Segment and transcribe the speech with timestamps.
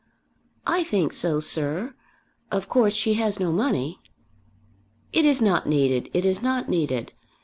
[0.65, 1.93] "I think so, sir.
[2.51, 3.99] Of course she has no money."
[5.13, 6.09] "It is not needed.
[6.11, 7.13] It is not needed.